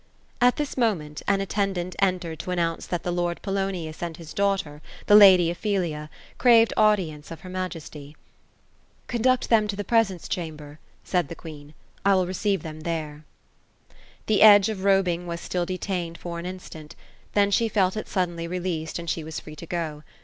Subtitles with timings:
[0.41, 4.81] At this moment, an attendant entered to announce that the lord Polonius and his daughter,
[5.05, 8.17] the lady Ophelia, craved audience of her majesty."
[9.07, 10.79] Conduct them to the presence chamber;"
[11.11, 13.25] said the queen;^ I will receive them there."
[14.25, 16.95] The edge of robing was still detained for an instant;
[17.33, 20.01] then she felt it suddenly released, and she was free to go.